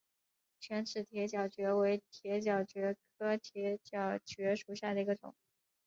[0.59, 5.35] 腺齿铁角蕨为铁角蕨科铁角蕨属下的一个种。